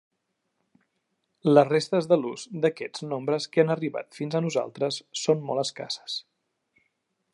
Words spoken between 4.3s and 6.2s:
a nosaltres són molt escasses.